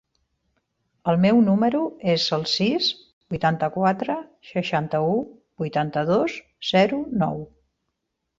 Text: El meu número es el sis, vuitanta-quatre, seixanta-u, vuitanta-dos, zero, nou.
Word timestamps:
El 1.11 1.17
meu 1.25 1.41
número 1.49 1.81
es 2.13 2.25
el 2.37 2.45
sis, 2.51 2.87
vuitanta-quatre, 3.33 4.15
seixanta-u, 4.53 5.21
vuitanta-dos, 5.65 6.41
zero, 6.73 7.01
nou. 7.27 7.39